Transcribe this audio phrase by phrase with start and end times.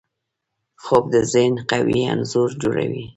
[0.83, 3.03] خوب د ذهن قوي انځور جوړوي